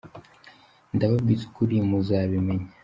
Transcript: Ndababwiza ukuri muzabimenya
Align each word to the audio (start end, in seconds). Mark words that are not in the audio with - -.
Ndababwiza 0.95 1.43
ukuri 1.49 1.75
muzabimenya 1.89 2.67